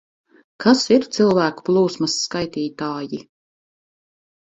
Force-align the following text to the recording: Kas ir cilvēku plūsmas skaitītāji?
Kas 0.63 0.79
ir 0.95 1.03
cilvēku 1.17 1.65
plūsmas 1.67 2.15
skaitītāji? 2.23 3.21